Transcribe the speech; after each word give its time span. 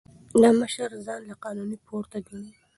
دا 0.41 0.49
مشر 0.61 0.89
ځان 1.05 1.21
له 1.29 1.35
قانون 1.43 1.69
پورته 1.87 2.17
ګڼي. 2.27 2.51